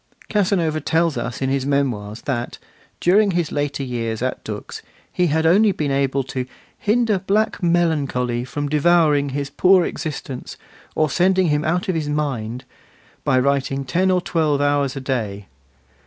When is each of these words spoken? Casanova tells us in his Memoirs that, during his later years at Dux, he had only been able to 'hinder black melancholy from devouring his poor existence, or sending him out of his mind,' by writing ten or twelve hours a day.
Casanova 0.29 0.81
tells 0.81 1.15
us 1.15 1.43
in 1.43 1.51
his 1.51 1.63
Memoirs 1.63 2.21
that, 2.23 2.57
during 2.99 3.29
his 3.29 3.51
later 3.51 3.83
years 3.83 4.23
at 4.23 4.43
Dux, 4.43 4.81
he 5.13 5.27
had 5.27 5.45
only 5.45 5.71
been 5.71 5.91
able 5.91 6.23
to 6.23 6.47
'hinder 6.79 7.19
black 7.19 7.61
melancholy 7.61 8.43
from 8.43 8.67
devouring 8.67 9.29
his 9.29 9.51
poor 9.51 9.85
existence, 9.85 10.57
or 10.95 11.07
sending 11.07 11.49
him 11.49 11.63
out 11.63 11.87
of 11.87 11.93
his 11.93 12.09
mind,' 12.09 12.65
by 13.23 13.37
writing 13.37 13.85
ten 13.85 14.09
or 14.09 14.21
twelve 14.21 14.59
hours 14.59 14.95
a 14.95 15.01
day. 15.01 15.45